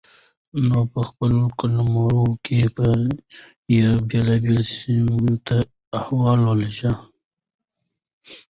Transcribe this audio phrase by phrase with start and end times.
[0.67, 2.87] نو په خپل قلمرو کې به
[3.75, 5.57] يې بېلابېلو سيمو ته
[5.97, 6.93] احوال ولېږه